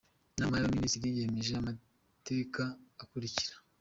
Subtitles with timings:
[0.35, 2.61] Inama y‟Abaminisitiri yemeje amateka
[3.03, 3.55] akurikira: